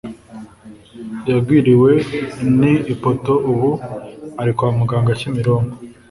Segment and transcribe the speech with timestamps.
[1.29, 1.91] Yagwiriwe
[2.59, 3.69] ni ipoto ubu
[4.41, 5.75] ari kwamuganga kimironko